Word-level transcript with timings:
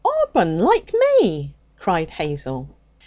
Abron, 0.03 0.59
like 0.59 0.95
me!' 1.21 1.53
cried 1.77 2.09
Hazel. 2.09 2.69